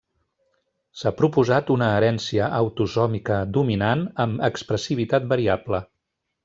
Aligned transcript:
S'ha 1.01 1.11
proposat 1.19 1.69
una 1.75 1.89
herència 1.97 2.49
autosòmica 2.61 3.39
dominant 3.59 4.05
amb 4.27 4.43
expressivitat 4.53 5.33
variable. 5.37 5.89